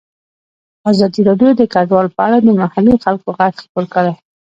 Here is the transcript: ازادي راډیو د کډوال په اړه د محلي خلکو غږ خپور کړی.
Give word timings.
ازادي 0.91 1.21
راډیو 1.29 1.49
د 1.57 1.61
کډوال 1.73 2.07
په 2.15 2.21
اړه 2.27 2.37
د 2.41 2.47
محلي 2.61 2.95
خلکو 3.03 3.27
غږ 3.37 3.53
خپور 3.63 3.85
کړی. 3.93 4.13